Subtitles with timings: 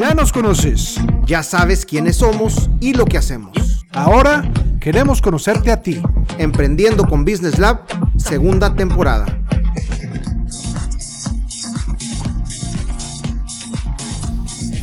[0.00, 0.94] Ya nos conoces.
[1.26, 3.52] Ya sabes quiénes somos y lo que hacemos.
[3.90, 6.00] Ahora queremos conocerte a ti.
[6.38, 7.80] Emprendiendo con Business Lab,
[8.16, 9.26] segunda temporada.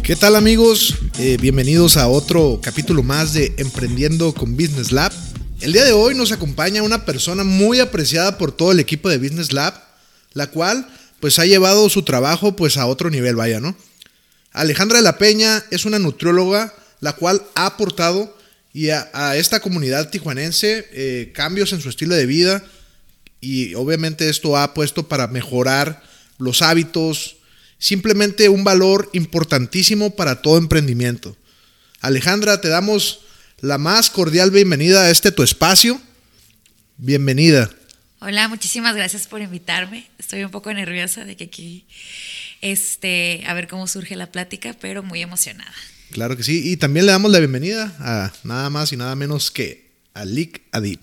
[0.03, 0.99] ¿Qué tal amigos?
[1.17, 5.11] Eh, bienvenidos a otro capítulo más de Emprendiendo con Business Lab.
[5.61, 9.17] El día de hoy nos acompaña una persona muy apreciada por todo el equipo de
[9.17, 9.73] Business Lab,
[10.33, 10.87] la cual
[11.19, 13.75] pues ha llevado su trabajo pues a otro nivel, vaya, ¿no?
[14.57, 18.35] Alejandra de la Peña es una nutrióloga la cual ha aportado
[18.73, 22.63] y a, esta comunidad tijuanense eh, cambios en su estilo de vida
[23.39, 26.01] y obviamente esto ha puesto para mejorar
[26.39, 27.37] los hábitos,
[27.77, 31.37] simplemente un valor importantísimo para todo emprendimiento.
[32.01, 33.19] Alejandra, te damos
[33.61, 36.01] la más cordial bienvenida a este tu espacio.
[36.97, 37.69] Bienvenida.
[38.19, 40.09] Hola, muchísimas gracias por invitarme.
[40.17, 41.85] Estoy un poco nerviosa de que aquí,
[42.61, 45.71] este, a ver cómo surge la plática, pero muy emocionada.
[46.09, 46.71] Claro que sí.
[46.71, 50.63] Y también le damos la bienvenida a nada más y nada menos que a Lick
[50.71, 50.99] Adib.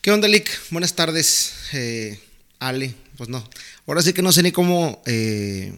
[0.00, 0.48] ¿Qué onda, Lick?
[0.70, 2.20] Buenas tardes, eh,
[2.60, 2.94] Ale.
[3.16, 3.48] Pues no,
[3.88, 5.76] ahora sí que no sé ni cómo eh,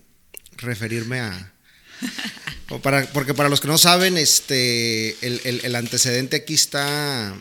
[0.59, 1.53] referirme a...
[2.83, 7.35] para, porque para los que no saben, este, el, antecedente aquí está,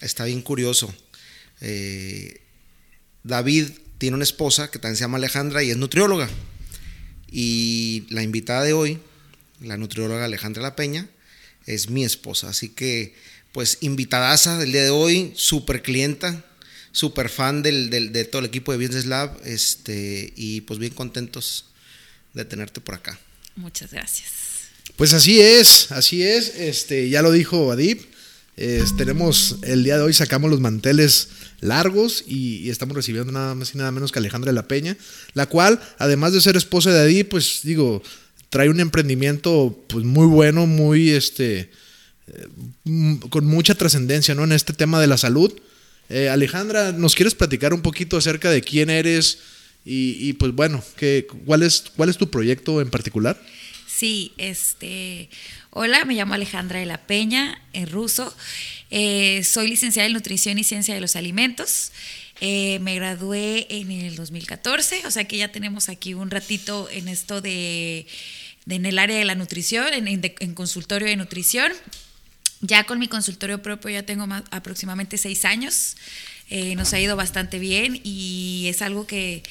[0.00, 0.94] está bien curioso.
[1.60, 2.40] Eh,
[3.26, 6.28] David tiene una esposa que también se llama Alejandra y es nutrióloga.
[7.30, 8.98] Y la invitada de hoy,
[9.60, 11.08] la nutrióloga Alejandra La Peña,
[11.66, 12.48] es mi esposa.
[12.50, 13.14] Así que,
[13.52, 16.44] pues, invitadaza del día de hoy, súper clienta,
[16.92, 19.40] súper fan del, de todo el equipo de Business Lab.
[19.44, 21.66] Este, y pues bien contentos
[22.32, 23.18] de tenerte por acá.
[23.56, 24.30] Muchas gracias.
[24.94, 26.54] Pues así es, así es.
[26.56, 28.06] Este, ya lo dijo Adib.
[28.96, 31.28] Tenemos el día de hoy sacamos los manteles
[31.60, 34.96] largos y, estamos recibiendo nada más y nada menos que Alejandra de la Peña,
[35.34, 38.02] la cual, además de ser esposa de Adi, pues digo,
[38.50, 41.70] trae un emprendimiento pues muy bueno, muy este
[42.28, 42.46] eh,
[43.30, 44.44] con mucha trascendencia, ¿no?
[44.44, 45.52] En este tema de la salud.
[46.08, 49.38] Eh, Alejandra, ¿nos quieres platicar un poquito acerca de quién eres
[49.88, 53.40] y, pues bueno, que, cuál, es, cuál es tu proyecto en particular?
[53.96, 55.30] Sí, este,
[55.70, 58.36] hola, me llamo Alejandra de la Peña, en ruso.
[58.90, 61.92] Eh, soy licenciada en Nutrición y Ciencia de los Alimentos.
[62.42, 67.08] Eh, me gradué en el 2014, o sea que ya tenemos aquí un ratito en
[67.08, 68.06] esto de,
[68.68, 71.72] en el área de la nutrición, en, consultorio de nutrición.
[72.60, 75.96] Ya con mi consultorio propio ya tengo aproximadamente seis años.
[76.50, 79.42] Eh, nos ha ido bastante bien y es algo que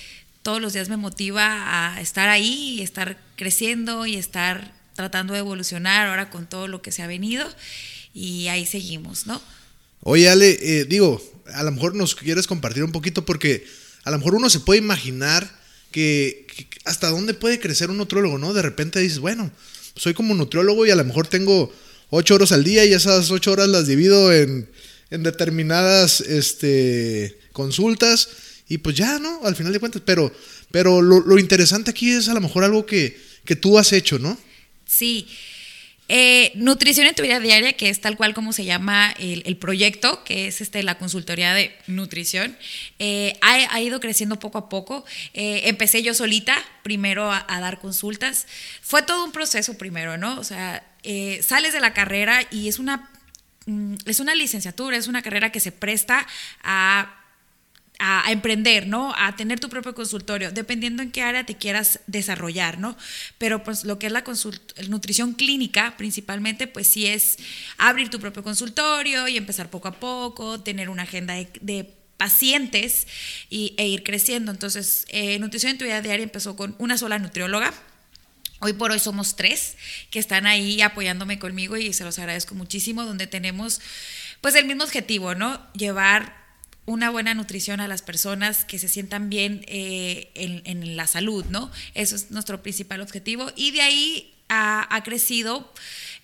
[0.46, 5.40] todos los días me motiva a estar ahí y estar creciendo y estar tratando de
[5.40, 7.44] evolucionar ahora con todo lo que se ha venido
[8.14, 9.42] y ahí seguimos, ¿no?
[10.02, 11.20] Oye, Ale, eh, digo,
[11.52, 13.66] a lo mejor nos quieres compartir un poquito porque
[14.04, 15.50] a lo mejor uno se puede imaginar
[15.90, 16.46] que,
[16.86, 18.54] hasta dónde puede crecer un nutriólogo, ¿no?
[18.54, 19.52] De repente dices, bueno,
[19.96, 21.74] soy como nutriólogo y a lo mejor tengo
[22.12, 24.70] ocho horas al día y esas ocho horas las divido en,
[25.10, 28.30] en determinadas este, consultas
[28.68, 29.42] y pues ya, ¿no?
[29.44, 30.32] Al final de cuentas, pero,
[30.72, 34.38] pero lo, interesante aquí es a lo mejor algo que, que tú has hecho, ¿no?
[34.86, 35.28] Sí.
[36.08, 40.24] Eh, nutrición en tu vida diaria, que es tal cual como se llama el, proyecto,
[40.24, 42.56] que es este, la consultoría de nutrición,
[43.00, 45.04] eh, ha, ido creciendo poco a poco.
[45.34, 48.46] Eh, empecé yo solita, primero a, a, dar consultas.
[48.82, 50.40] Fue todo un proceso primero, ¿no?
[50.40, 50.86] O sea,
[51.42, 53.10] sales de la carrera y es una,
[53.66, 56.28] mm, es una licenciatura, es una carrera que se presta
[56.64, 57.25] a
[58.00, 59.14] a, emprender, ¿no?
[59.18, 62.98] A tener tu propio consultorio, dependiendo en qué área te quieras desarrollar, ¿no?
[63.38, 64.24] Pero pues lo que es la
[64.90, 67.38] nutrición clínica principalmente, pues sí es
[67.78, 73.08] abrir tu propio consultorio y empezar poco a poco, tener una agenda de, pacientes
[73.50, 74.50] y, e ir creciendo.
[74.50, 77.74] Entonces, eh, Nutrición en tu vida diaria empezó con una sola nutrióloga.
[78.62, 79.76] Hoy por hoy somos tres
[80.12, 83.82] que están ahí apoyándome conmigo y se los agradezco muchísimo, donde tenemos
[84.40, 85.62] pues el mismo objetivo, ¿no?
[85.74, 86.45] Llevar
[86.86, 91.72] una buena nutrición a las personas que se sientan bien eh, en, la salud, ¿no?
[91.94, 95.72] Eso es nuestro principal objetivo y de ahí ha, crecido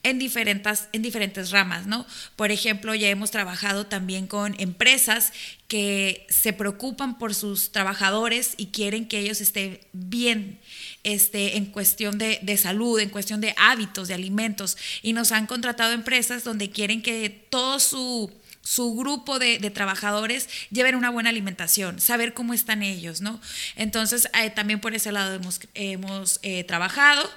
[0.03, 2.05] en diferentes, en diferentes ramas, ¿no?
[2.35, 5.33] Por ejemplo, ya hemos trabajado también con empresas
[5.67, 10.59] que se preocupan por sus trabajadores y quieren que ellos estén bien
[11.03, 15.47] este, en cuestión de, de, salud, en cuestión de hábitos, de alimentos, y nos han
[15.47, 21.99] contratado empresas donde quieren que todo su su grupo de, trabajadores lleven una buena alimentación,
[21.99, 23.41] saber cómo están ellos, ¿no?
[23.75, 27.29] Entonces, eh, también por ese lado hemos, hemos eh, trabajado.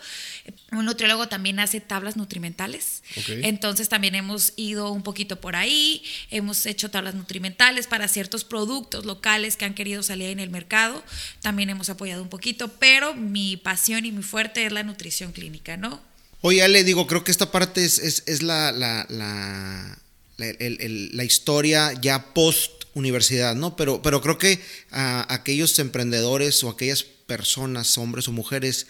[0.72, 3.02] Un nutriólogo también hace tablas nutrimentales.
[3.26, 9.06] Entonces también hemos ido un poquito por ahí, hemos hecho tablas nutrimentales para ciertos productos
[9.06, 11.02] locales que han querido salir en el mercado.
[11.40, 15.78] También hemos apoyado un poquito, pero mi pasión y mi fuerte es la nutrición clínica,
[15.78, 16.02] ¿no?
[16.42, 19.98] Oye, Ale, digo, creo que esta parte es, es, es la, la, la,
[20.36, 23.76] la, historia ya post universidad, ¿no?
[23.76, 24.60] Pero, pero creo que
[24.90, 28.86] aquellos emprendedores o aquellas personas, hombres o mujeres,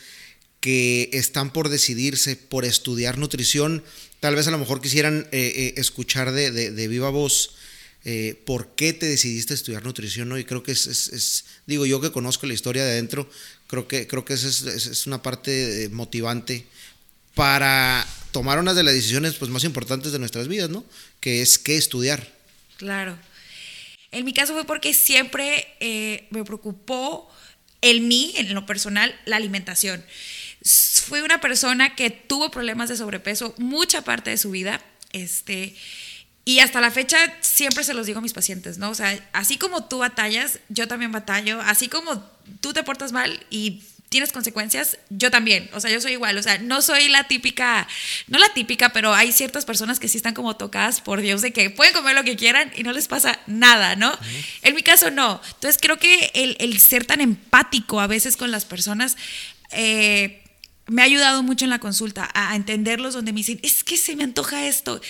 [0.65, 3.85] que están por decidirse por estudiar nutrición,
[4.21, 7.51] tal vez a lo mejor quisieran eh, eh, escuchar de, de- viva voz
[8.07, 10.39] eh, por qué te decidiste estudiar nutrición, ¿no?
[10.39, 13.29] Y creo que es, digo, yo que conozco la historia de adentro,
[13.67, 16.65] creo que, creo que esa es, una parte motivante
[17.35, 20.85] para tomar una de las decisiones pues, más importantes de nuestras vidas, ¿no?
[21.25, 22.29] Que es qué estudiar.
[22.77, 23.17] Claro.
[24.11, 27.33] En mi caso fue porque siempre eh, me preocupó
[27.81, 30.05] en mí, en lo personal, la alimentación.
[30.63, 34.83] Fui una persona que tuvo problemas de sobrepeso mucha parte de su vida.
[35.13, 35.75] Este,
[36.45, 38.91] y hasta la fecha siempre se los digo a mis pacientes, ¿no?
[38.91, 41.59] O sea, así como tú batallas, yo también batallo.
[41.63, 42.23] Así como
[42.61, 43.83] tú te portas mal y
[44.15, 45.69] tienes consecuencias, yo también.
[45.73, 46.39] O sea, yo soy igual.
[46.39, 47.89] O sea, no soy la típica,
[48.29, 51.53] no la típica, pero hay ciertas personas que sí están como tocadas por Dios de
[51.53, 54.17] que pueden comer lo que quieran y no les pasa nada, ¿no?
[54.63, 55.41] En mi caso, no.
[55.55, 59.17] Entonces, creo que el, el ser tan empático a veces con las personas.
[59.73, 60.43] eh,
[60.87, 63.97] me ha ayudado mucho en la consulta a a entenderlos donde me dicen, es que
[63.97, 65.01] se me antoja esto.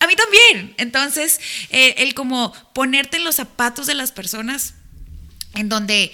[0.00, 0.74] A mí también.
[0.76, 1.40] Entonces,
[1.70, 4.74] eh, el como ponerte en los zapatos de las personas
[5.54, 6.12] en donde,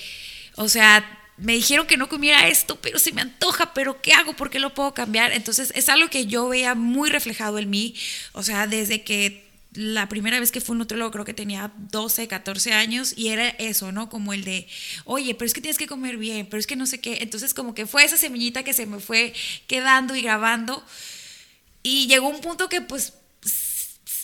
[0.54, 4.34] o sea, me dijeron que no comiera esto, pero se me antoja, pero ¿qué hago?
[4.34, 5.32] ¿Por qué lo puedo cambiar?
[5.32, 7.94] Entonces, es algo que yo veía muy reflejado en mí,
[8.32, 12.26] o sea, desde que la primera vez que fui un nutriólogo creo que tenía 12,
[12.26, 14.08] 14 años y era eso, ¿no?
[14.08, 14.66] Como el de,
[15.04, 17.18] oye, pero es que tienes que comer bien, pero es que no sé qué.
[17.20, 19.34] Entonces, como que fue esa semillita que se me fue
[19.66, 20.84] quedando y grabando.
[21.82, 23.12] Y llegó un punto que pues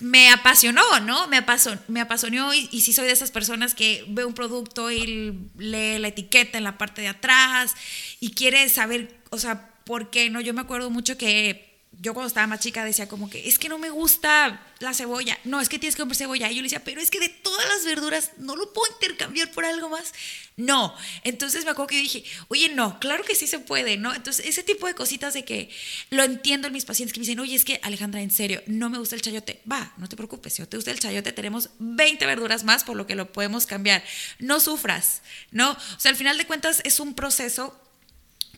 [0.01, 1.27] me apasionó, ¿no?
[1.29, 4.91] Me apasionó, me apasionó y, y sí soy de esas personas que ve un producto
[4.91, 7.75] y lee la etiqueta en la parte de atrás
[8.21, 10.41] y quiere saber, o sea, por qué, ¿no?
[10.41, 13.69] Yo me acuerdo mucho que yo cuando estaba más chica decía como que es que
[13.69, 16.51] no me gusta la cebolla, no, es que tienes que comer cebolla.
[16.51, 19.51] Y yo le decía, pero es que de todas las verduras no lo puedo intercambiar
[19.53, 20.13] por algo más.
[20.57, 24.15] No, entonces me acuerdo que dije, oye, no, claro que sí se puede, ¿no?
[24.15, 25.71] Entonces ese tipo de cositas de que
[26.11, 28.91] lo entiendo en mis pacientes que me dicen, oye, es que Alejandra, en serio, no
[28.91, 29.63] me gusta el chayote.
[29.71, 32.97] Va, no te preocupes, si no te gusta el chayote, tenemos 20 verduras más por
[32.97, 34.05] lo que lo podemos cambiar.
[34.39, 35.73] No sufras, ¿no?
[35.73, 37.81] O sea, al final de cuentas es un proceso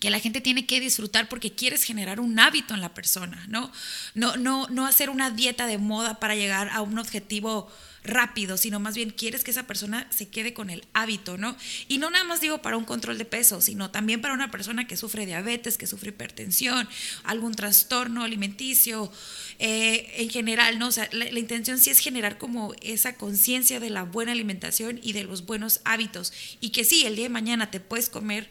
[0.01, 3.73] que la gente tiene que disfrutar porque quieres generar un hábito en la persona, ¿no?
[4.15, 7.71] No, no, no hacer una dieta de moda para llegar a un objetivo
[8.07, 11.57] rápido, sino más bien quieres que esa persona se quede con el hábito, ¿no?
[11.89, 14.87] Y no nada más digo para un control de peso, sino también para una persona
[14.87, 16.89] que sufre diabetes, que sufre hipertensión,
[17.25, 19.13] algún trastorno alimenticio,
[19.59, 20.89] eh, en general, ¿no?
[20.89, 25.01] O sea, la, la intención sí es generar como esa conciencia de la buena alimentación
[25.03, 26.33] y de los buenos hábitos.
[26.61, 28.49] Y que sí, el día de mañana te puedes comer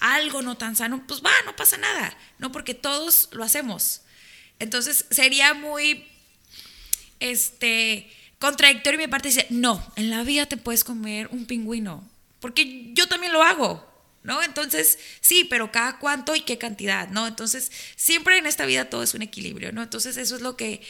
[0.00, 2.50] algo no tan sano, pues va, no pasa nada, ¿no?
[2.50, 4.02] Porque todos lo hacemos.
[4.58, 6.06] Entonces sería muy,
[7.20, 12.08] este, contradictorio mi parte dice, no, en la vida te puedes comer un pingüino,
[12.40, 13.86] porque yo también lo hago,
[14.22, 14.42] ¿no?
[14.42, 17.26] Entonces, sí, pero cada cuánto y qué cantidad, ¿no?
[17.26, 19.82] Entonces, siempre en esta vida todo es un equilibrio, ¿no?
[19.82, 20.82] Entonces, eso es lo que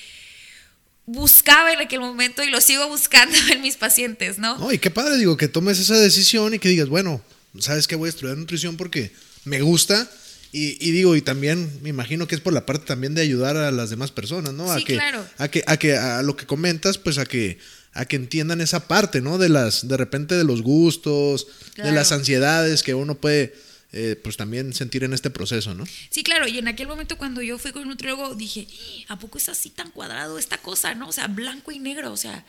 [1.06, 4.58] buscaba en aquel momento y lo sigo buscando en mis pacientes, ¿no?
[4.58, 7.22] No, y qué padre, digo, que tomes esa decisión y que digas, bueno,
[7.58, 7.96] ¿sabes qué?
[7.96, 9.12] Voy a estudiar nutrición porque
[9.44, 10.10] me gusta.
[10.52, 13.56] Y, y digo, y también me imagino que es por la parte también de ayudar
[13.56, 14.66] a las demás personas, ¿no?
[14.74, 15.26] Sí, a que, claro.
[15.38, 17.58] A que, a que, a lo que comentas, pues a que,
[17.92, 19.38] a que entiendan esa parte, ¿no?
[19.38, 21.46] De las, de repente de los gustos,
[21.76, 23.54] de las ansiedades que uno puede,
[23.92, 25.84] eh, pues también sentir en este proceso, ¿no?
[26.10, 28.66] Sí, claro, y en aquel momento cuando yo fui con un nutriólogo dije,
[29.08, 31.08] ¿a poco es así tan cuadrado esta cosa, no?
[31.08, 32.44] O sea, blanco y negro, o sea,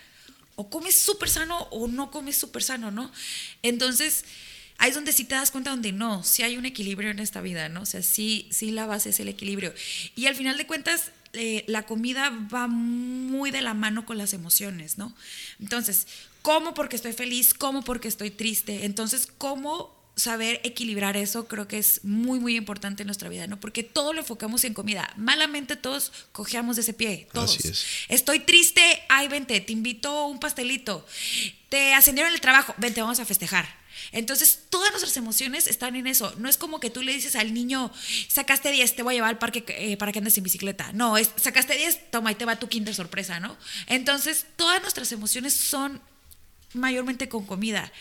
[0.55, 3.11] o comes súper sano o no comes súper sano, ¿no?
[3.63, 4.25] Entonces,
[4.81, 7.39] ahí es donde sí te das cuenta donde no, sí hay un equilibrio en esta
[7.39, 7.83] vida, ¿no?
[7.83, 9.73] O sea, sí, sí la base es el equilibrio.
[10.15, 14.33] Y al final de cuentas, eh, la comida va muy de la mano con las
[14.33, 15.15] emociones, ¿no?
[15.59, 16.07] Entonces,
[16.41, 18.85] como porque estoy feliz, como porque estoy triste.
[18.85, 23.59] Entonces, ¿cómo saber equilibrar eso creo que es muy, muy importante en nuestra vida, ¿no?
[23.59, 25.11] Porque todo lo enfocamos en comida.
[25.17, 27.57] Malamente todos cojeamos de ese pie, todos.
[27.57, 27.85] Así es.
[28.09, 31.05] Estoy triste, ay, vente, te invito a un pastelito.
[31.69, 33.81] Te ascendieron el trabajo, vente, vamos a festejar.
[34.11, 36.33] Entonces, todas nuestras emociones están en eso.
[36.37, 37.91] No es como que tú le dices al niño,
[38.27, 40.91] sacaste 10, te voy a llevar al parque eh, para que andes en bicicleta.
[40.93, 43.57] No, es, sacaste 10, toma, y te va tu kinder sorpresa, ¿no?
[43.87, 46.01] Entonces, todas nuestras emociones son
[46.73, 47.91] mayormente con comida.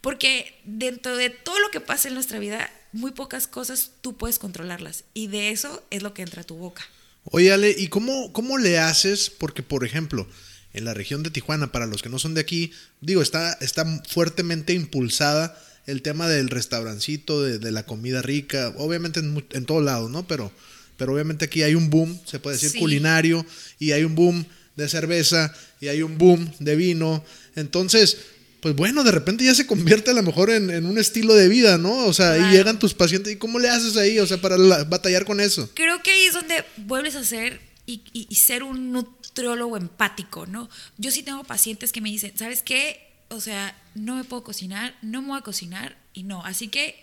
[0.00, 4.38] Porque dentro de todo lo que pasa en nuestra vida, muy pocas cosas tú puedes
[4.38, 5.04] controlarlas.
[5.14, 6.82] Y de eso es lo que entra a tu boca.
[7.24, 9.28] Oye, Ale, ¿y cómo, cómo le haces?
[9.30, 10.26] Porque, por ejemplo,
[10.72, 13.84] en la región de Tijuana, para los que no son de aquí, digo, está, está
[14.08, 19.82] fuertemente impulsada el tema del restaurancito, de, de la comida rica, obviamente en, en todos
[19.84, 20.26] lados, ¿no?
[20.26, 20.50] Pero,
[20.96, 22.78] pero obviamente aquí hay un boom, se puede decir Sí.
[22.78, 23.44] culinario,
[23.78, 27.24] y hay un boom de cerveza, y hay un boom de vino.
[27.56, 28.18] Entonces,
[28.60, 31.48] pues bueno, de repente ya se convierte a lo mejor en, en un estilo de
[31.48, 32.06] vida, ¿no?
[32.06, 32.48] O sea, Claro.
[32.48, 34.18] y llegan tus pacientes, ¿y cómo le haces ahí?
[34.18, 35.70] O sea, para la- batallar con eso.
[35.74, 40.46] Creo que ahí es donde vuelves a ser y, y- y ser un nutriólogo empático,
[40.46, 40.68] ¿no?
[40.98, 43.00] Yo sí tengo pacientes que me dicen, ¿sabes qué?
[43.28, 46.44] O sea, no me puedo cocinar, no me voy a cocinar y no.
[46.44, 47.00] Así que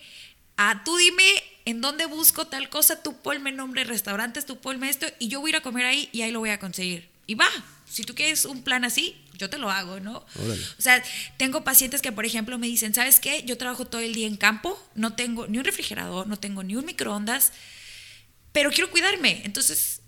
[0.57, 1.23] ah, tú dime
[1.65, 5.39] en dónde busco tal cosa, tú ponme nombre de restaurantes, tú ponme esto y yo
[5.41, 7.07] voy a ir a comer ahí y ahí lo voy a conseguir.
[7.27, 7.47] Y va,
[7.89, 10.25] si tú quieres un plan así, yo te lo hago, ¿no?
[10.35, 10.63] Órale.
[10.77, 11.03] O sea,
[11.37, 13.43] tengo pacientes que, por ejemplo, me dicen, ¿sabes qué?
[13.43, 16.75] Yo trabajo todo el día en campo, no tengo ni un refrigerador, no tengo ni
[16.75, 17.51] un microondas,
[18.51, 19.41] pero quiero cuidarme.
[19.45, 20.01] Entonces,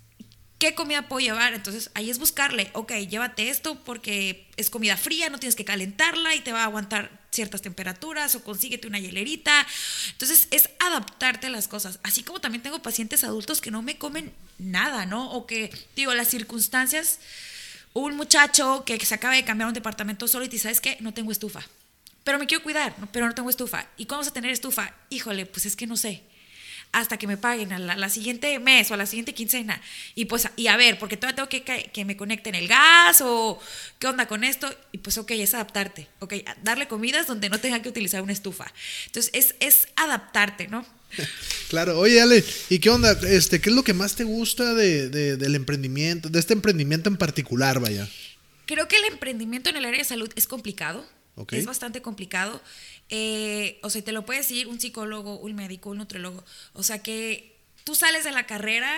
[0.60, 1.54] ¿qué comida puedo llevar?
[1.54, 6.36] Entonces, ahí es buscarle, ok, llévate esto porque es comida fría, no tienes que calentarla
[6.36, 9.66] y te va a aguantar ciertas temperaturas o consíguete una hielerita.
[10.12, 12.00] Entonces, es adaptarte a las cosas.
[12.04, 15.32] Así como también tengo pacientes adultos que no me comen nada, ¿no?
[15.32, 17.20] O que, digo, las circunstancias,
[17.94, 20.98] un muchacho que se acaba de cambiar un departamento solo y te ¿sabes qué?
[21.00, 21.62] No tengo estufa.
[22.24, 23.88] Pero me quiero cuidar, pero no tengo estufa.
[23.98, 24.94] ¿Y cómo vas a tener estufa?
[25.10, 26.24] Híjole, pues es que no sé
[26.92, 29.82] hasta que me paguen a la, siguiente mes o a la siguiente quincena.
[30.16, 33.22] Y pues, y a ver, porque todavía tengo que, que, que me conecten el gas
[33.22, 33.60] o
[34.00, 34.74] qué onda con esto.
[34.92, 36.08] Y pues, ok, es adaptarte.
[36.20, 38.72] Ok, darle comidas donde no tenga que utilizar una estufa.
[39.06, 40.86] Entonces, es, es adaptarte, ¿no?
[41.70, 43.12] Claro, oye Ale, ¿y qué onda?
[43.28, 47.10] Este, ¿Qué es lo que más te gusta de, de- del emprendimiento, de este emprendimiento
[47.10, 48.08] en particular, vaya?
[48.66, 51.06] Creo que el emprendimiento en el área de salud es complicado.
[51.60, 52.62] Es bastante complicado.
[53.10, 56.44] Eh, o sea, te lo puede decir un psicólogo, un médico, un nutriólogo.
[56.74, 58.92] O sea, que tú sales de la carrera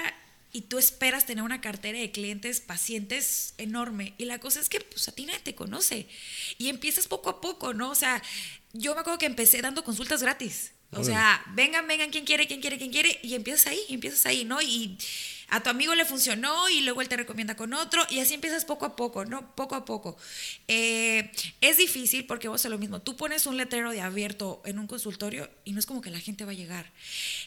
[0.51, 4.13] y tú esperas tener una cartera de clientes, pacientes enorme.
[4.18, 6.08] Y la cosa es que, pues, a ti nadie te conoce.
[6.58, 7.91] Y empiezas poco a poco, ¿no?
[7.91, 8.22] O sea,
[8.74, 10.72] yo me acuerdo que empecé dando consultas gratis.
[10.93, 13.19] O sea, vengan, vengan, quien quiere, quien quiere, quien quiere.
[13.24, 14.62] Y empiezas ahí, y empiezas ahí, ¿no?
[14.62, 14.98] Y
[15.48, 18.05] a tu amigo le funcionó y luego él te recomienda con otro.
[18.10, 19.55] Y así empiezas poco a poco, ¿no?
[19.55, 20.17] Poco a poco.
[20.67, 21.31] Eh,
[21.62, 23.01] es difícil porque vos es lo mismo.
[23.01, 26.19] Tú pones un letrero de abierto en un consultorio y no es como que la
[26.19, 26.91] gente va a llegar.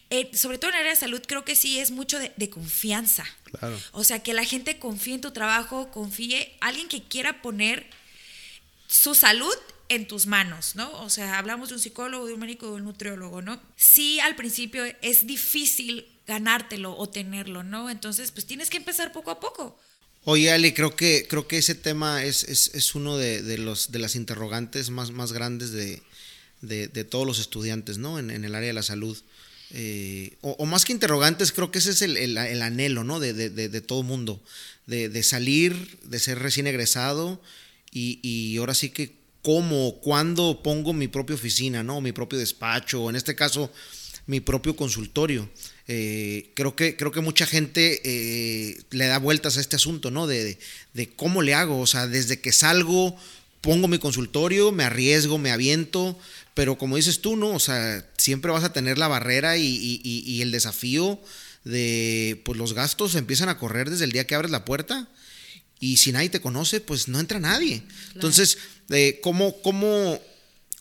[0.08, 2.48] Eh, sobre todo en el área de salud, creo que sí es mucho de, de
[2.48, 3.26] confianza.
[3.58, 3.78] Claro.
[3.92, 6.56] O sea, que la gente confíe en tu trabajo, confíe.
[6.60, 7.86] Alguien que quiera poner
[8.86, 9.54] su salud
[9.88, 10.90] en tus manos, ¿no?
[11.02, 13.60] O sea, hablamos de un psicólogo, de un médico, de un nutriólogo, ¿no?
[13.76, 17.90] Sí, al principio es difícil ganártelo o tenerlo, ¿no?
[17.90, 19.78] Entonces, pues tienes que empezar poco a poco.
[20.24, 23.92] Oye, Ale, creo que, creo que ese tema es, es, es uno de, de los,
[23.92, 26.00] de las interrogantes más, más grandes de,
[26.62, 28.18] de, todos los estudiantes, ¿no?
[28.18, 29.18] En, el área de la salud.
[29.70, 33.20] Eh, o, más que interrogantes, creo que ese es el, el- el anhelo, ¿no?
[33.20, 34.40] De, de, todo mundo.
[34.86, 37.38] De salir, de ser recién egresado
[37.92, 42.00] y, y ahora sí que cómo, cuándo pongo mi propia oficina, ¿no?
[42.00, 43.70] Mi propio despacho, o en este caso,
[44.26, 45.48] mi propio consultorio.
[45.86, 50.26] Eh, creo, que, creo que mucha gente eh, le da vueltas a este asunto, ¿no?
[50.26, 50.58] De,
[50.94, 53.14] de, cómo le hago, o sea, desde que salgo,
[53.60, 56.18] pongo mi consultorio, me arriesgo, me aviento,
[56.54, 57.50] pero como dices tú, ¿no?
[57.50, 61.20] O sea, siempre vas a tener la barrera y- y el desafío
[61.64, 65.06] de, pues los gastos empiezan a correr desde el día que abres la puerta
[65.80, 67.82] y si nadie te conoce, pues no entra nadie.
[68.14, 68.58] Entonces,
[68.90, 70.20] eh, ¿cómo, cómo,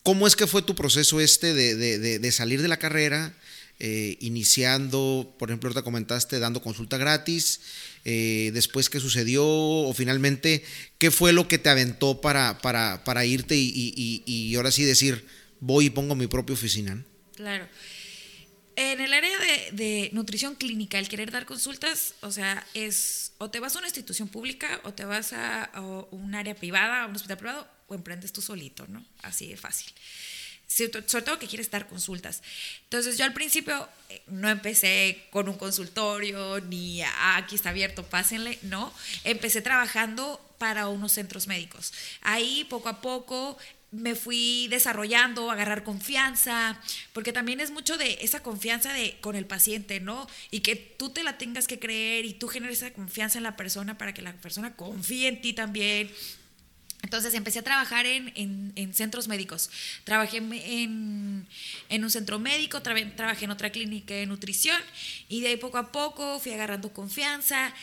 [0.03, 3.35] ¿cómo es que fue tu proceso este de, de- de- de salir de la carrera,
[3.79, 7.59] eh, iniciando, por ejemplo, ahorita comentaste, dando consulta gratis,
[8.05, 10.63] eh, después qué sucedió o finalmente
[10.99, 14.71] qué fue lo que te aventó para, para, para irte y, y- y- y ahora
[14.71, 15.25] sí decir,
[15.59, 17.03] voy y pongo mi propia oficina?
[17.35, 17.67] Claro.
[18.75, 23.49] En el área de, de nutrición clínica, el querer dar consultas, o sea, es o
[23.49, 27.07] te vas a una institución pública o te vas a, a un área privada, a
[27.07, 29.03] un hospital privado, o emprendes tú solito, ¿no?
[29.21, 29.93] Así de fácil.
[30.65, 32.41] Sobre todo que quieres dar consultas.
[32.85, 38.03] Entonces yo al principio eh, no empecé con un consultorio, ni "Ah, aquí está abierto,
[38.03, 38.91] pásenle, no.
[39.23, 41.93] Empecé trabajando para unos centros médicos.
[42.21, 43.57] Ahí poco a poco
[43.93, 46.79] me fui desarrollando, agarrar confianza,
[47.13, 50.27] porque también es mucho de esa confianza de con el paciente, ¿no?
[50.51, 53.55] Y que tú te la tengas que creer y tú generes esa confianza en la
[53.55, 56.11] persona para que la persona confíe en ti también.
[57.03, 59.69] Entonces empecé a trabajar en, en- en centros médicos.
[60.05, 61.47] Trabajé en, en-
[61.89, 64.79] en un centro médico, tra- trabajé en otra clínica de nutrición
[65.29, 67.73] y de ahí poco a poco fui agarrando confianza.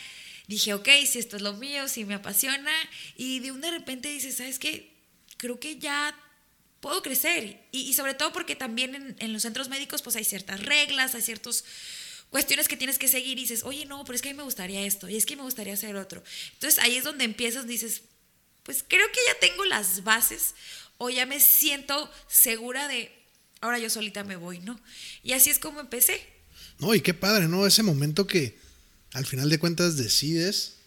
[0.47, 2.71] Dije, ok, si esto es lo mío, si me apasiona.
[3.15, 4.90] Y de un de repente dices, ¿sabes qué?
[5.41, 6.15] Creo que ya
[6.81, 7.67] puedo crecer.
[7.71, 11.15] Y, y sobre todo porque también en, en los centros médicos pues hay ciertas reglas,
[11.15, 11.63] hay ciertas
[12.29, 14.43] cuestiones que tienes que seguir y dices, oye, no, pero es que a mí me
[14.43, 16.23] gustaría esto y es que me gustaría hacer otro.
[16.53, 18.03] Entonces ahí es donde empiezas, dices,
[18.63, 20.53] pues creo que ya tengo las bases
[20.99, 23.11] o ya me siento segura de,
[23.61, 24.79] ahora yo solita me voy, ¿no?
[25.23, 26.21] Y así es como empecé.
[26.77, 27.65] No, y qué padre, ¿no?
[27.65, 28.57] Ese momento que
[29.13, 30.77] al final de cuentas decides,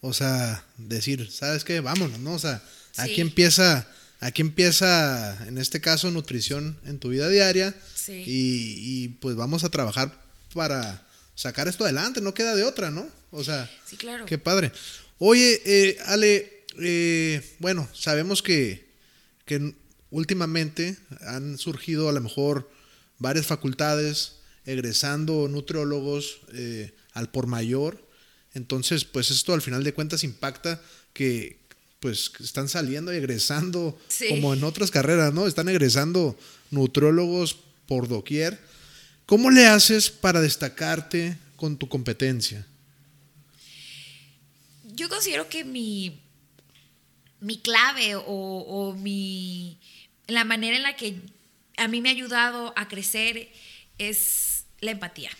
[0.00, 1.78] o sea, decir, ¿sabes qué?
[1.80, 2.34] Vámonos, ¿no?
[2.34, 2.62] O sea,
[2.96, 3.20] aquí Sí.
[3.20, 3.88] empieza,
[4.20, 7.74] aquí empieza, en este caso, nutrición en tu vida diaria.
[7.94, 8.22] Sí.
[8.26, 8.74] Y,
[9.04, 10.22] y, pues vamos a trabajar
[10.54, 13.08] para sacar esto adelante, no queda de otra, ¿no?
[13.30, 14.26] O sea, Sí, claro.
[14.26, 14.72] qué padre.
[15.18, 18.88] Oye, eh, Ale, eh, bueno, sabemos que,
[19.46, 19.74] que
[20.10, 22.70] últimamente han surgido a lo mejor
[23.18, 24.36] varias facultades
[24.66, 28.06] egresando nutriólogos eh, al por mayor.
[28.54, 31.60] Entonces, pues esto al final de cuentas impacta que
[32.00, 34.28] pues están saliendo y egresando Sí.
[34.30, 35.46] como en otras carreras, ¿no?
[35.46, 36.36] Están egresando
[36.70, 38.58] nutriólogos por doquier.
[39.26, 42.66] ¿Cómo le haces para destacarte con tu competencia?
[44.94, 46.20] Yo considero que mi,
[47.40, 49.78] mi clave o, o mi,
[50.26, 51.16] la manera en la que
[51.76, 53.50] a mí me ha ayudado a crecer
[53.98, 55.30] es la empatía.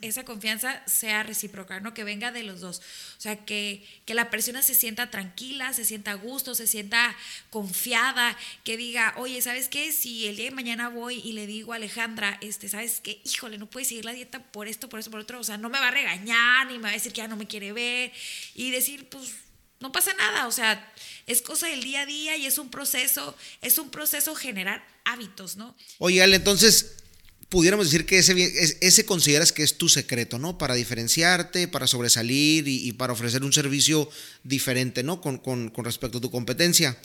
[0.00, 1.94] Esa confianza sea recíproca, ¿no?
[1.94, 2.78] Que venga de los dos.
[3.18, 7.16] O sea, que, que la persona se sienta tranquila, se sienta a gusto, se sienta
[7.50, 9.92] confiada, que diga, oye, ¿sabes qué?
[9.92, 13.20] Si el día de mañana voy y le digo a Alejandra, este, ¿sabes qué?
[13.24, 15.40] Híjole, no puedes seguir la dieta por esto, por eso, por otro.
[15.40, 17.36] O sea, no me va a regañar, ni me va a decir que ya no
[17.36, 18.12] me quiere ver.
[18.54, 19.34] Y decir, pues,
[19.80, 20.92] no pasa nada, o sea,
[21.26, 25.56] es cosa del día a día y es un proceso, es un proceso generar hábitos,
[25.56, 25.74] ¿no?
[25.98, 26.96] Oye, Ale, entonces
[27.50, 30.56] pudiéramos decir que ese, ese consideras que es tu secreto, ¿no?
[30.56, 34.08] Para diferenciarte, para sobresalir y, y para ofrecer un servicio
[34.44, 35.20] diferente, ¿no?
[35.20, 36.96] Con, con- con respecto a tu competencia.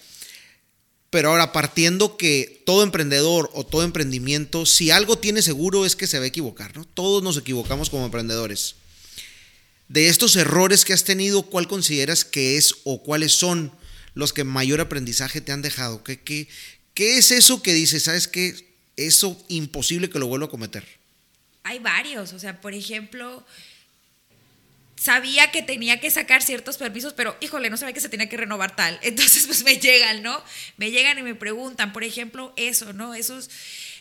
[1.10, 6.08] Pero ahora, partiendo que todo emprendedor o todo emprendimiento, si algo tiene seguro es que
[6.08, 6.86] se va a equivocar, ¿no?
[6.86, 8.76] Todos nos equivocamos como emprendedores.
[9.88, 13.72] De estos errores que has tenido, ¿cuál consideras que es o cuáles son
[14.14, 16.04] los que mayor aprendizaje te han dejado?
[16.04, 16.48] ¿Qué, qué,
[16.94, 18.75] qué es eso que dices, sabes qué?
[18.98, 20.86] Eso imposible que lo vuelva a cometer.
[21.64, 23.46] Hay varios, o sea, por ejemplo,
[24.96, 28.38] sabía que tenía que sacar ciertos permisos, pero híjole, no sabía que se tenía que
[28.38, 29.00] renovar tal.
[29.04, 30.42] Entonces, pues me llegan, ¿no?
[30.78, 33.14] Me llegan y me preguntan, por ejemplo, eso, ¿no?
[33.16, 33.50] Esos,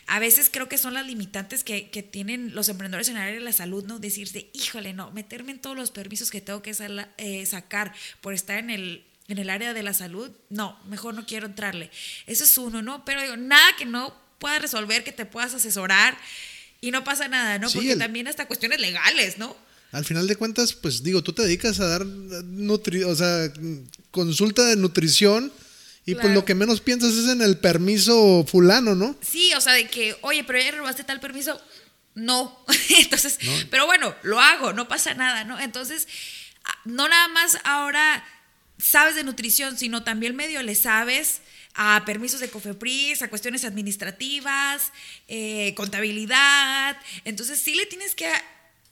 [0.07, 3.41] a veces creo que son las limitantes que, tienen los emprendedores en el área de
[3.41, 3.99] la salud, ¿no?
[3.99, 6.75] Decirse, híjole, no, meterme en todos los permisos que tengo que
[7.17, 11.25] eh, sacar por estar en el en el área de la salud, no, mejor no
[11.25, 11.89] quiero entrarle.
[12.27, 13.03] Eso es uno, ¿no?
[13.05, 14.13] Pero digo, nada que no
[14.45, 16.15] puedas resolver, que te puedas asesorar
[16.81, 17.67] y no pasa nada, ¿no?
[17.67, 19.57] Sí, Porque el- también hasta cuestiones legales, ¿no?
[19.91, 23.51] Al final de cuentas, pues digo, tú te dedicas a dar nutri o sea,
[24.11, 25.51] consulta de nutrición
[26.05, 26.35] y pues Claro.
[26.35, 29.15] lo que menos piensas es en el permiso fulano, ¿no?
[29.21, 31.59] Sí, o sea, de que, oye, pero ya robaste tal permiso.
[32.13, 32.63] No.
[32.99, 33.39] Entonces,
[33.71, 35.59] pero bueno, lo hago, no pasa nada, ¿no?
[35.59, 36.07] Entonces,
[36.85, 38.23] no nada más ahora
[38.77, 41.41] sabes de nutrición, sino también medio le sabes
[41.75, 44.91] a permisos de COFEPRIS, a cuestiones administrativas,
[45.27, 46.97] eh, contabilidad.
[47.25, 48.27] Entonces, sí le tienes que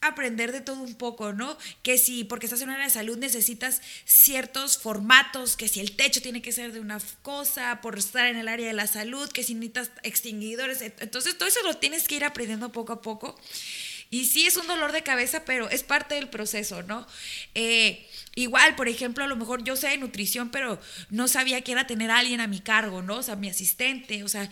[0.08, 1.58] aprender de todo un poco, ¿no?
[1.82, 5.96] Que si, porque estás en un área de salud, necesitas ciertos formatos, que si el
[5.96, 9.30] techo tiene que ser de una cosa, por estar en el área de la salud,
[9.30, 10.82] que si necesitas extinguidores.
[10.82, 13.40] Entonces, todo eso lo tienes que ir aprendiendo poco a poco.
[14.14, 17.08] Y sí es un dolor de cabeza, pero es parte del proceso, ¿no?
[17.56, 21.72] Eh, igual, por ejemplo, a lo mejor yo sé de nutrición, pero no sabía que
[21.72, 23.18] era tener a alguien a mi cargo, ¿no?
[23.18, 24.50] O sea, mi asistente, o sea,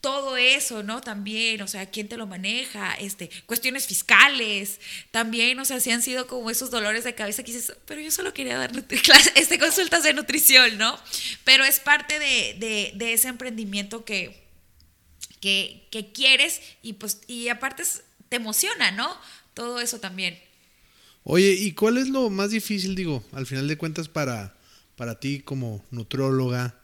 [0.00, 1.00] todo eso, ¿no?
[1.00, 4.78] También, o sea, quién te lo maneja, este, cuestiones fiscales,
[5.10, 8.10] también, o sea, sí han sido como esos dolores de cabeza que dices, pero yo
[8.12, 8.70] solo quería dar
[9.34, 10.98] este, consultas de nutrición, ¿no?
[11.44, 14.36] Pero es parte de, de- de ese emprendimiento que,
[15.40, 19.08] que, que quieres y pues, y aparte es- te emociona, ¿no?
[19.54, 20.38] Todo eso también.
[21.24, 24.56] Oye, ¿y cuál es lo más difícil, digo, al final de cuentas para,
[24.96, 26.80] para ti como nutrióloga?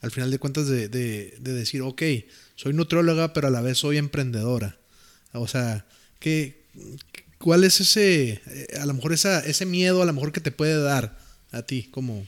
[0.00, 2.02] Al final de cuentas de, de- de decir, ok,
[2.54, 4.78] soy nutrióloga, pero a la vez soy emprendedora.
[5.32, 5.86] O sea,
[6.20, 6.62] ¿qué,
[7.38, 10.52] ¿cuál es ese, eh, a lo mejor esa, ese miedo, a lo mejor que te
[10.52, 11.18] puede dar
[11.50, 12.24] a ti como,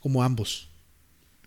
[0.00, 0.68] como ambos?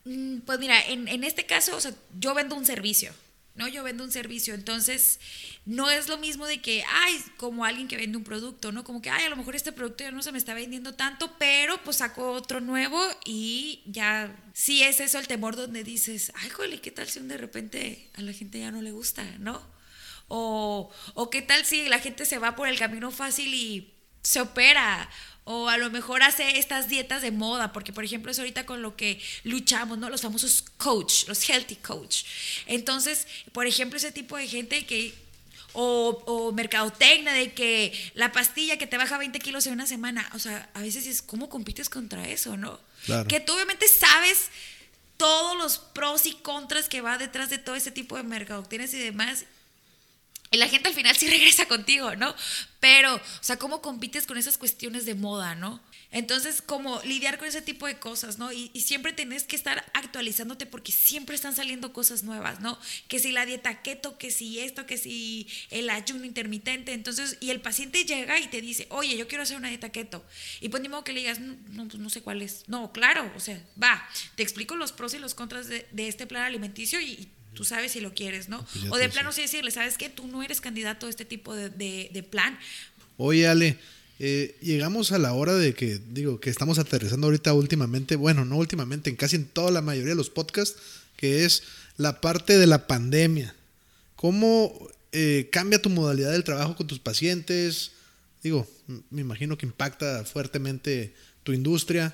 [0.06, 3.12] Mm, Pues mira, en, en este caso, o sea, yo vendo un servicio,
[3.56, 3.68] ¿no?
[3.68, 5.20] Yo vendo un servicio, entonces
[5.66, 8.84] no es lo mismo de que, ay, como alguien que vende un producto, ¿no?
[8.84, 11.36] Como que, ay, a lo mejor este producto ya no se me está vendiendo tanto,
[11.38, 16.50] pero pues saco otro nuevo y ya, sí es eso el temor donde dices, ay,
[16.50, 19.62] jole, ¿qué tal si de repente a la gente ya no le gusta, ¿no?
[20.28, 23.94] O, o qué tal si la gente se va por el camino fácil y
[24.26, 25.10] se opera.
[25.46, 28.82] O a lo mejor hace estas dietas de moda, porque por ejemplo es ahorita con
[28.82, 30.10] lo que luchamos, ¿no?
[30.10, 32.24] Los famosos coach, los healthy coach.
[32.66, 35.14] Entonces, por ejemplo, ese tipo de gente que
[35.74, 40.30] o, o mercadotecnia de que la pastilla que te baja 20 kilos en una semana,
[40.34, 42.80] o sea, a veces es, ¿cómo compites contra eso, no?
[43.06, 43.28] Claro.
[43.28, 44.50] Que tú obviamente sabes
[45.18, 49.00] todos los pros y contras que va detrás de todo ese tipo de mercadotecnias y
[49.00, 49.46] demás,
[50.58, 52.36] la gente al final sí regresa contigo, ¿no?
[52.80, 55.82] Pero, o sea, ¿cómo compites con esas cuestiones de moda, ¿no?
[56.12, 58.54] Entonces, como lidiar con ese tipo de cosas, ¿no?
[58.54, 62.80] Y, y, siempre tenés que estar actualizándote porque siempre están saliendo cosas nuevas, ¿no?
[63.08, 66.94] Que si la dieta keto, que si esto, que si el ayuno intermitente.
[66.94, 70.24] Entonces, y el paciente llega y te dice, oye, yo quiero hacer una dieta keto.
[70.62, 72.64] Y pues ni modo que le digas, no, no, pues no sé cuál es.
[72.68, 76.28] No, claro, o sea, va, te explico los pros y los contras de, de este
[76.28, 78.64] plan alimenticio y, tú sabes si lo quieres, ¿no?
[78.64, 80.10] Pues o de plano sí decirle, ¿sabes qué?
[80.10, 82.60] Tú no eres candidato a este tipo de, de, de plan.
[83.18, 83.80] Oye, Ale,
[84.20, 88.58] eh, llegamos a la hora de que, digo, que estamos aterrizando ahorita últimamente, bueno, no
[88.58, 90.78] últimamente, en casi en toda la mayoría de los podcasts,
[91.18, 91.64] que es
[91.98, 93.56] la parte de la pandemia.
[94.16, 97.92] ¿Cómo eh, cambia tu modalidad del trabajo con tus pacientes?
[98.44, 98.68] Digo,
[99.10, 101.14] me imagino que impacta fuertemente
[101.44, 102.14] tu industria.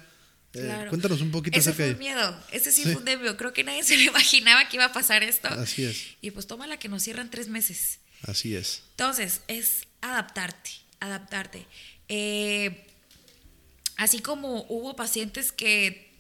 [0.54, 0.90] Eh, claro.
[0.90, 3.38] cuéntanos un poquito ese acerca fue un miedo, ese sí, sí, fue un nervio.
[3.38, 5.48] Creo que nadie se lo imaginaba que iba a pasar esto.
[5.48, 6.16] Así es.
[6.22, 8.00] Y pues toma la que nos cierran tres meses.
[8.24, 8.84] Así es.
[8.92, 11.66] Entonces, es adaptarte, adaptarte.
[12.08, 12.86] Eh,
[13.96, 16.12] así como hubo pacientes que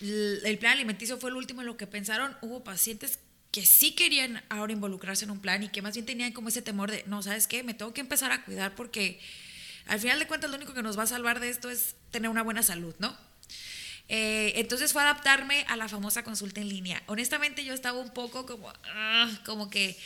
[0.00, 3.20] el plan alimenticio fue el último en lo que pensaron, hubo pacientes
[3.52, 6.62] que sí querían ahora involucrarse en un plan y que más bien tenían como ese
[6.62, 7.62] temor de, no, ¿sabes qué?
[7.62, 9.20] Me tengo que empezar a cuidar porque
[9.86, 12.30] al final de cuentas lo único que nos va a salvar de esto es tener
[12.30, 13.16] una buena salud, ¿no?
[14.08, 17.02] Eh, entonces fue adaptarme a la famosa consulta en línea.
[17.06, 19.96] Honestamente yo estaba un poco como, uh, como que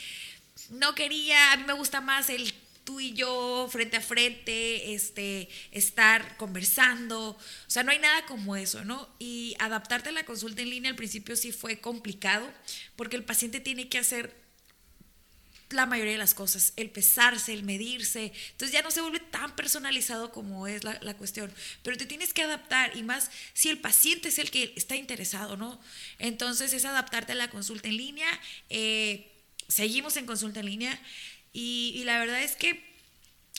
[0.69, 2.53] no quería, a mí me gusta más el
[2.87, 8.55] tú y yo frente a frente, este, estar conversando, o sea, no hay nada como
[8.55, 9.09] eso, ¿no?
[9.19, 12.49] Y adaptarte a la consulta en línea al principio sí fue complicado,
[12.95, 14.33] porque el paciente tiene que hacer
[15.69, 19.55] la mayoría de las cosas, el pesarse, el medirse, entonces ya no se vuelve tan
[19.55, 21.51] personalizado como es la, la, cuestión,
[21.83, 25.57] pero te tienes que adaptar y más si el paciente es el que está interesado,
[25.57, 25.79] ¿no?
[26.19, 28.27] Entonces es adaptarte a la consulta en línea,
[28.69, 29.31] eh,
[29.67, 30.99] seguimos en consulta en línea
[31.51, 32.87] y, y, la verdad es que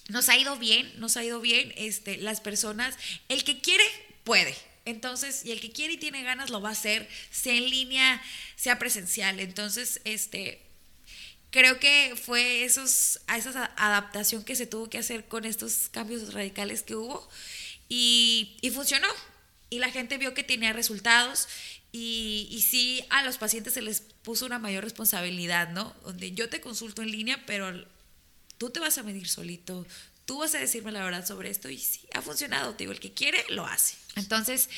[0.08, 2.96] nos ha ido bien, nos ha ido bien, este, las personas,
[3.28, 3.84] el que quiere,
[4.24, 4.56] puede.
[4.86, 8.22] Entonces, y el que quiere y tiene ganas lo va a hacer, sea en línea,
[8.56, 9.38] sea presencial.
[9.38, 10.62] Entonces, este,
[11.50, 16.32] creo que fue esos, a esa adaptación que se tuvo que hacer con estos cambios
[16.32, 17.28] radicales que hubo
[17.88, 19.08] y, y funcionó.
[19.70, 21.48] Y la gente vio que tenía resultados
[21.92, 25.94] y, y, sí a los pacientes se les puso una mayor responsabilidad, ¿no?
[26.04, 27.86] Donde yo te consulto en línea, pero
[28.58, 29.86] tú te vas a medir solito,
[30.26, 33.00] tú vas a decirme la verdad sobre esto y sí, ha funcionado, te digo, el
[33.00, 33.94] que quiere lo hace.
[34.16, 34.68] Entonces,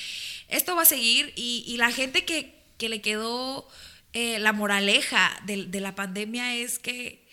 [0.48, 3.68] esto va a seguir y, y la gente que, que le quedó
[4.12, 7.26] eh, la moraleja de, de, la pandemia es que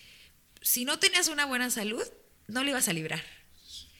[0.62, 2.02] si no tenías una buena salud,
[2.46, 3.22] no lo ibas a librar.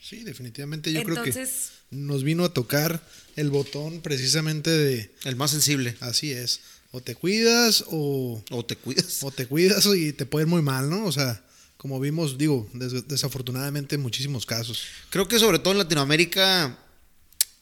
[0.00, 1.46] Sí, definitivamente yo Entonces, creo
[1.90, 3.02] que nos vino a tocar
[3.36, 5.14] el botón precisamente de...
[5.24, 5.96] El más sensible.
[6.00, 6.60] Así es.
[6.92, 8.42] O te cuidas o...
[8.50, 9.22] O te cuidas.
[9.22, 11.04] O te cuidas y te puede ir muy mal, ¿no?
[11.04, 11.44] O sea,
[11.76, 14.82] como vimos, digo, des desafortunadamente en muchísimos casos.
[15.10, 16.78] Creo que sobre todo en Latinoamérica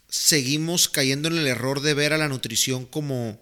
[0.08, 3.40] seguimos cayendo en el error de ver a la nutrición como,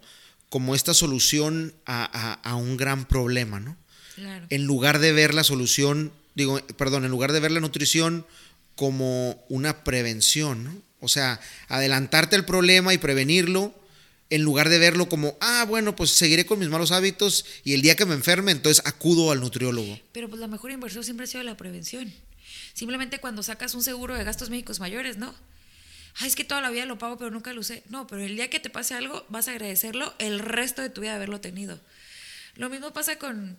[0.49, 3.77] como esta solución a, a, a un gran problema, ¿no?
[4.15, 4.45] Claro.
[4.49, 8.25] En lugar de ver la solución, digo, perdón, en lugar de ver la nutrición
[8.75, 10.81] como una prevención, ¿no?
[10.99, 13.73] O sea, adelantarte al problema y prevenirlo
[14.29, 17.81] en lugar de verlo como, ah, bueno, pues seguiré con mis malos hábitos y el
[17.81, 19.99] día que me enferme, entonces acudo al nutriólogo.
[20.11, 22.11] Pero pues la mejor inversión siempre ha sido la prevención.
[22.73, 25.33] Simplemente cuando sacas un seguro de gastos médicos mayores, ¿no?
[26.17, 27.83] Ay, es que toda la vida lo pago, pero nunca lo usé.
[27.89, 31.01] No, pero el día que te pase algo, vas a agradecerlo el resto de tu
[31.01, 31.79] vida de haberlo tenido.
[32.55, 33.57] Lo mismo pasa con,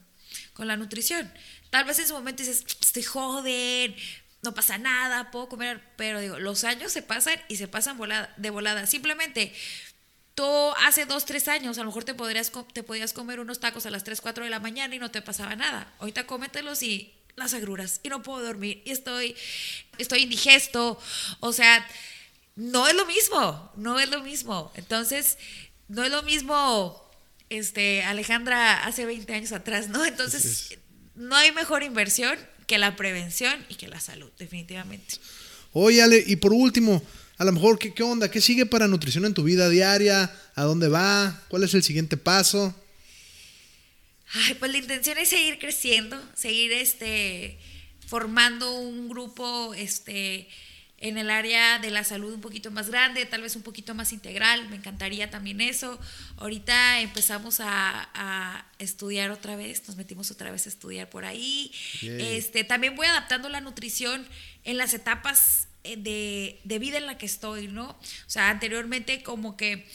[0.54, 1.30] con la nutrición.
[1.70, 3.94] Tal vez en su momento dices, estoy joven,
[4.42, 8.32] no pasa nada, puedo comer, pero digo, los años se pasan y se pasan volada,
[8.38, 8.86] de volada.
[8.86, 9.52] Simplemente
[10.34, 10.44] tú
[10.84, 13.90] hace dos, tres años a lo mejor te, podrías, te podías comer unos tacos a
[13.90, 15.92] las 3, 4 de la mañana y no te pasaba nada.
[15.98, 19.34] Ahorita cómetelos y las agruras y no puedo dormir y estoy,
[19.98, 20.98] estoy indigesto.
[21.40, 21.86] O sea,
[22.56, 24.72] no es lo mismo, no es lo mismo.
[24.74, 25.38] Entonces,
[25.88, 27.02] no es lo mismo
[27.50, 30.04] este, Alejandra hace 20 años atrás, ¿no?
[30.04, 30.78] Entonces,
[31.14, 35.16] no hay mejor inversión que la prevención y que la salud, definitivamente.
[35.72, 37.02] Oye, Ale, y por último,
[37.38, 38.30] a lo mejor, ¿qué, ¿qué, onda?
[38.30, 40.34] ¿Qué sigue para nutrición en tu vida diaria?
[40.54, 41.42] ¿A dónde va?
[41.48, 42.74] ¿Cuál es el siguiente paso?
[44.32, 47.58] Ay, pues la intención es seguir creciendo, seguir este,
[48.06, 50.48] formando un grupo este,
[50.98, 54.12] en el área de la salud un poquito más grande, tal vez un poquito más
[54.12, 56.00] integral, me encantaría también eso.
[56.38, 61.70] Ahorita empezamos a, a estudiar otra vez, nos metimos otra vez a estudiar por ahí.
[62.02, 64.26] Este, también voy adaptando la nutrición
[64.64, 67.90] en las etapas de, de, vida en la que estoy, ¿no?
[67.90, 69.86] O sea, anteriormente como que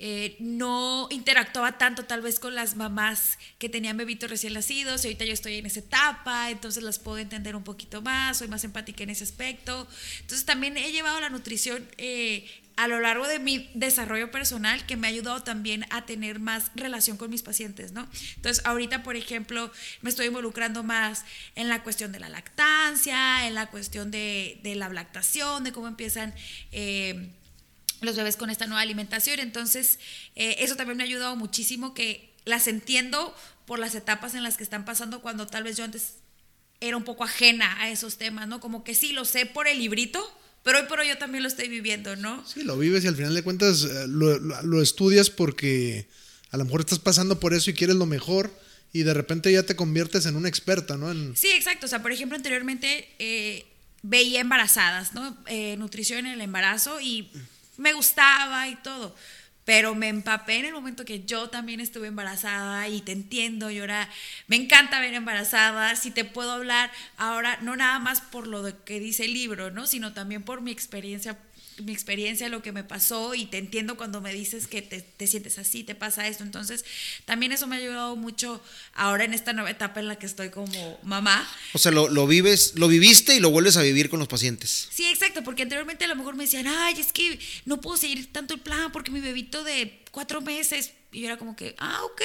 [0.00, 5.08] eh, no interactuaba tanto tal vez con las mamás que tenían bebitos recién nacidos y
[5.08, 8.62] ahorita yo estoy en esa etapa, entonces las puedo entender un poquito más, soy más
[8.62, 9.88] empática en ese aspecto.
[10.20, 14.96] Entonces también he llevado la nutrición eh, a lo largo de mi desarrollo personal que
[14.96, 18.08] me ha ayudado también a tener más relación con mis pacientes, ¿no?
[18.36, 21.24] Entonces ahorita, por ejemplo, me estoy involucrando más
[21.56, 25.88] en la cuestión de la lactancia, en la cuestión de, de la lactación, de cómo
[25.88, 26.32] empiezan...
[26.70, 27.30] Eh,
[28.00, 29.40] los bebés con esta nueva alimentación.
[29.40, 29.98] Entonces,
[30.36, 33.34] eh, eso también me ha ayudado muchísimo que las entiendo
[33.66, 36.14] por las etapas en las que están pasando cuando tal vez yo antes
[36.80, 38.60] era un poco ajena a esos temas, ¿no?
[38.60, 40.24] Como que sí, lo sé por el librito,
[40.62, 42.46] pero hoy por hoy yo también lo estoy viviendo, ¿no?
[42.46, 46.08] Sí, lo vives y al final de cuentas eh, lo, lo, lo estudias porque
[46.50, 48.50] a lo mejor estás pasando por eso y quieres lo mejor
[48.92, 51.10] y de repente ya te conviertes en una experta, ¿no?
[51.10, 51.36] En...
[51.36, 51.86] Sí, exacto.
[51.86, 53.66] O sea, por ejemplo, anteriormente eh,
[54.02, 55.36] veía embarazadas, ¿no?
[55.46, 57.30] Eh, nutrición en el embarazo y
[57.78, 59.14] me gustaba y todo.
[59.64, 63.80] Pero me empapé en el momento que yo también estuve embarazada y te entiendo, y
[63.80, 64.08] ahora
[64.46, 68.98] me encanta ver embarazada, si te puedo hablar ahora, no nada más por lo que
[68.98, 69.86] dice el libro, ¿no?
[69.86, 71.38] sino también por mi experiencia
[71.82, 75.26] mi experiencia, lo que me pasó y te entiendo cuando me dices que te, te,
[75.26, 76.44] sientes así, te pasa esto.
[76.44, 76.84] Entonces,
[77.24, 78.62] también eso me ha ayudado mucho
[78.94, 81.48] ahora en esta nueva etapa en la que estoy como mamá.
[81.72, 84.88] O sea, lo, lo vives, lo viviste y lo vuelves a vivir con los pacientes.
[84.90, 88.32] Sí, exacto, porque anteriormente a lo mejor me decían, ay, es que no puedo seguir
[88.32, 92.00] tanto el plan porque mi bebito de cuatro meses y yo era como que, ah,
[92.04, 92.22] ok.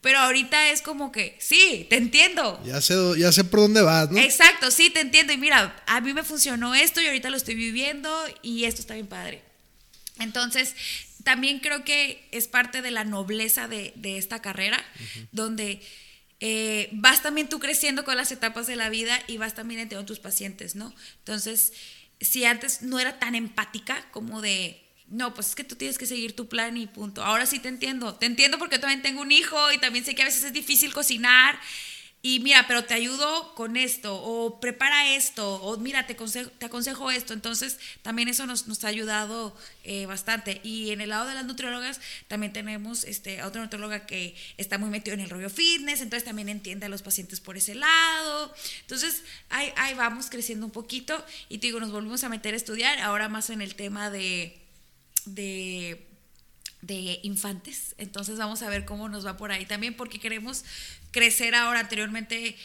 [0.00, 2.60] Pero ahorita es como que, sí, te entiendo.
[2.64, 4.18] Ya sé, ya sé por dónde vas, ¿no?
[4.20, 5.32] Exacto, sí, te entiendo.
[5.32, 8.10] Y mira, a mí me funcionó esto y ahorita lo estoy viviendo
[8.42, 9.42] y esto está bien padre.
[10.18, 10.74] Entonces,
[11.24, 15.28] también creo que es parte de la nobleza de, de esta carrera, uh -huh.
[15.32, 15.80] donde
[16.40, 20.06] eh, vas también tú creciendo con las etapas de la vida y vas también entendiendo
[20.06, 20.94] tus pacientes, ¿no?
[21.18, 21.72] Entonces,
[22.20, 26.06] si antes no era tan empática como de no, pues es que tú tienes que
[26.06, 27.24] seguir tu plan y punto.
[27.24, 28.14] Ahora sí te entiendo.
[28.14, 30.94] Te entiendo porque también tengo un hijo y también sé que a veces es difícil
[30.94, 31.58] cocinar.
[32.22, 36.66] Y mira, pero te ayudo con esto, o prepara esto, o mira, te aconsejo, te
[36.66, 37.32] aconsejo esto.
[37.32, 40.60] Entonces, también eso nos, nos ha ayudado eh, bastante.
[40.62, 44.76] Y en el lado de las nutriólogas, también tenemos este, a otra nutrióloga que está
[44.76, 48.54] muy metido en el rollo fitness, entonces también entiende a los pacientes por ese lado.
[48.82, 51.24] Entonces, ahí, ahí vamos creciendo un poquito.
[51.48, 54.59] Y te digo, nos volvimos a meter a estudiar, ahora más en el tema de
[55.34, 56.06] de,
[56.82, 57.94] de, infantes.
[57.98, 60.64] Entonces vamos a ver cómo nos va por ahí también, porque queremos
[61.10, 61.80] crecer ahora.
[61.80, 62.56] Anteriormente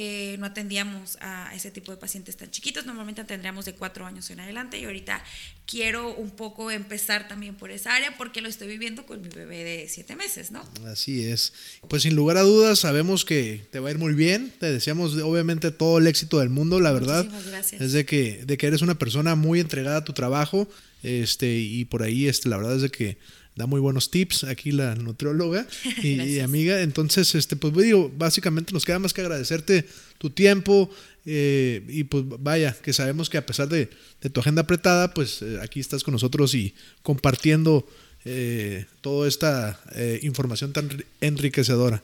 [0.00, 4.30] eh, no atendíamos a ese tipo de pacientes tan chiquitos, normalmente atendríamos de cuatro años
[4.30, 5.24] en adelante y ahorita
[5.66, 9.64] quiero un poco empezar también por esa área porque lo estoy viviendo con mi bebé
[9.64, 10.62] de siete meses, ¿no?
[10.86, 11.52] Así es.
[11.88, 15.16] Pues sin lugar a dudas sabemos que te va a ir muy bien, te deseamos
[15.16, 17.24] obviamente todo el éxito del mundo, la verdad.
[17.24, 17.80] Muchísimas gracias.
[17.80, 20.68] Es de que, de que eres una persona muy entregada a tu trabajo
[21.02, 23.18] este, y por ahí este, la verdad es de que
[23.58, 25.66] da muy buenos tips aquí la nutrióloga
[26.02, 26.80] y, y, amiga.
[26.80, 29.84] Entonces, este, pues digo, básicamente nos queda más que agradecerte
[30.16, 30.88] tu tiempo
[31.26, 33.90] eh, y pues vaya, que sabemos que a pesar de,
[34.22, 37.86] de tu agenda apretada, pues eh, aquí estás con nosotros y compartiendo
[38.24, 42.02] eh, toda esta eh, información tan enriquecedora.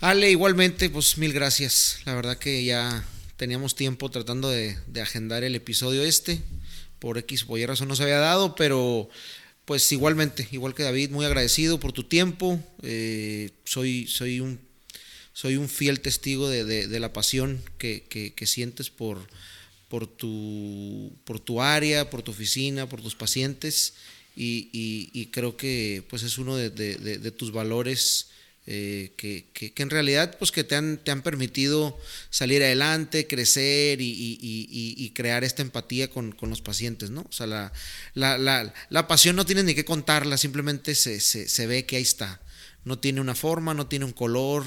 [0.00, 2.00] Ale, igualmente, pues mil gracias.
[2.04, 3.04] La verdad que ya
[3.36, 6.40] teníamos tiempo tratando de, de agendar el episodio este.
[6.98, 9.08] Por X o Y razón no se había dado, pero
[9.66, 12.62] pues igualmente, igual que David, muy agradecido por tu tiempo.
[12.82, 14.60] Eh, soy, soy, un,
[15.32, 19.18] soy un fiel testigo de, de, la pasión que, que, que, sientes por,
[19.88, 23.94] por, tu, por tu área, por tu oficina, por tus pacientes.
[24.36, 28.28] Y, y, creo que pues es uno de tus valores.
[28.68, 31.96] Eh, que, que, en realidad pues que te han, te han permitido
[32.30, 34.36] salir adelante, crecer y, y,
[34.96, 37.20] y crear esta empatía con, con, los pacientes, ¿no?
[37.28, 37.72] O sea, la,
[38.14, 41.94] la, la, la pasión no tienes ni que contarla, simplemente se, se, se, ve que
[41.94, 42.40] ahí está.
[42.82, 44.64] No tiene una forma, no tiene un color,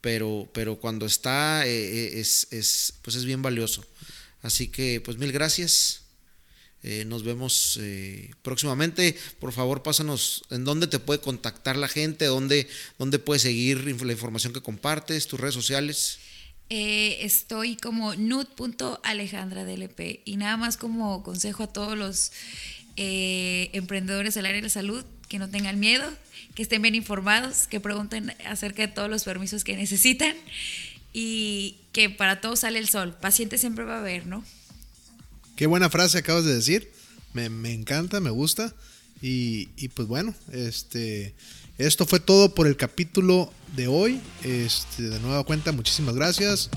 [0.00, 3.86] pero, pero cuando está eh, es, es, pues es bien valioso.
[4.40, 6.03] Así que pues mil gracias.
[6.84, 9.16] Eh, nos vemos eh, próximamente.
[9.40, 12.68] Por favor, pásanos en dónde te puede contactar la gente, dónde,
[12.98, 16.18] dónde puedes seguir la información que compartes, tus redes sociales.
[16.70, 22.32] Eh, estoy como nud.alejandradlp y nada más como consejo a todos los
[22.96, 26.10] eh, emprendedores del área de la salud que no tengan miedo,
[26.54, 30.34] que estén bien informados, que pregunten acerca de todos los permisos que necesitan
[31.12, 33.14] y que para todos sale el sol.
[33.20, 34.42] Paciente siempre va a haber, ¿no?
[35.56, 36.90] Qué buena frase acabas de decir.
[37.32, 38.74] Me, me encanta, me gusta.
[39.22, 41.34] Y, y, pues bueno, este,
[41.78, 44.20] esto fue todo por el capítulo de hoy.
[44.42, 46.70] Este, de nueva cuenta, muchísimas gracias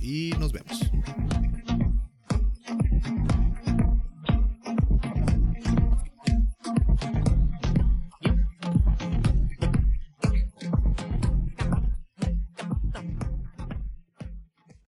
[0.00, 0.78] y nos vemos.